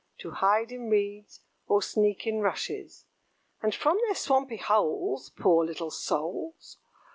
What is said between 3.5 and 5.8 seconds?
And from their swampy holes, poor